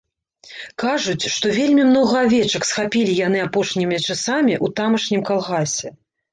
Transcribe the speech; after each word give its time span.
Кажуць, 0.83 1.29
што 1.33 1.51
вельмі 1.57 1.85
многа 1.91 2.15
авечак 2.23 2.67
схапілі 2.71 3.13
яны 3.27 3.45
апошнімі 3.47 4.03
часамі 4.07 4.53
ў 4.65 4.67
тамашнім 4.83 5.21
калгасе. 5.33 5.89